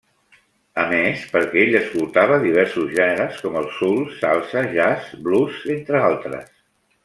[0.83, 6.53] A més perquè ell escoltava diversos gèneres com el soul, salsa, jazz, blues, entre altres.